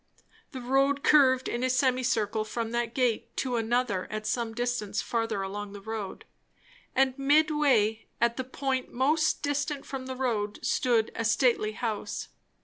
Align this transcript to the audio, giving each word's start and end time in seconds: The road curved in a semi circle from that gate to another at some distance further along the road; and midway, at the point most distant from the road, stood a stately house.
The 0.51 0.61
road 0.61 1.03
curved 1.03 1.47
in 1.47 1.61
a 1.63 1.69
semi 1.69 2.01
circle 2.01 2.43
from 2.43 2.71
that 2.71 2.95
gate 2.95 3.37
to 3.37 3.55
another 3.57 4.07
at 4.09 4.25
some 4.25 4.55
distance 4.55 4.99
further 4.99 5.43
along 5.43 5.73
the 5.73 5.79
road; 5.79 6.25
and 6.95 7.13
midway, 7.19 8.07
at 8.19 8.35
the 8.35 8.43
point 8.43 8.91
most 8.91 9.43
distant 9.43 9.85
from 9.85 10.07
the 10.07 10.15
road, 10.15 10.57
stood 10.65 11.11
a 11.13 11.23
stately 11.23 11.73
house. 11.73 12.29